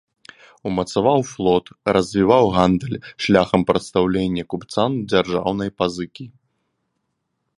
[0.67, 1.65] Умацаваў флот,
[1.97, 6.25] развіваў гандаль шляхам прадастаўлення купцам дзяржаўнай пазыкі.